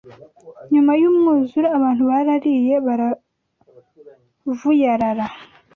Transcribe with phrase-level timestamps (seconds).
[0.73, 5.25] Nyuma y’umwuzure abantu barariye baravuyarara